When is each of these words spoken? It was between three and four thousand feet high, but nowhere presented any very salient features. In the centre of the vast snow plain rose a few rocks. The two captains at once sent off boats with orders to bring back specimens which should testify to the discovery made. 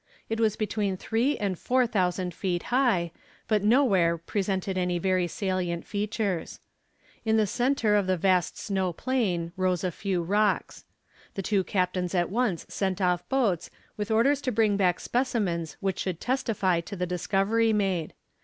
It 0.29 0.39
was 0.39 0.55
between 0.55 0.97
three 0.97 1.37
and 1.37 1.59
four 1.59 1.85
thousand 1.85 2.33
feet 2.33 2.63
high, 2.73 3.11
but 3.47 3.63
nowhere 3.63 4.17
presented 4.17 4.75
any 4.75 4.97
very 4.97 5.27
salient 5.27 5.85
features. 5.85 6.59
In 7.23 7.37
the 7.37 7.45
centre 7.45 7.93
of 7.95 8.07
the 8.07 8.17
vast 8.17 8.57
snow 8.57 8.93
plain 8.93 9.51
rose 9.55 9.83
a 9.83 9.91
few 9.91 10.23
rocks. 10.23 10.85
The 11.35 11.43
two 11.43 11.63
captains 11.63 12.15
at 12.15 12.31
once 12.31 12.65
sent 12.67 12.99
off 12.99 13.29
boats 13.29 13.69
with 13.95 14.09
orders 14.09 14.41
to 14.41 14.51
bring 14.51 14.75
back 14.75 14.99
specimens 14.99 15.77
which 15.81 15.99
should 15.99 16.19
testify 16.19 16.81
to 16.81 16.95
the 16.95 17.05
discovery 17.05 17.71
made. 17.71 18.15